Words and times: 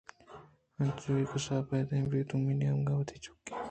انچو 0.79 1.09
کہ 1.17 1.25
قصابءَ 1.31 1.87
دمانے 1.89 2.19
دومی 2.29 2.53
نیمگءَ 2.59 2.97
وتی 2.99 3.17
چکّ 3.23 3.35
تَرّینت 3.45 3.59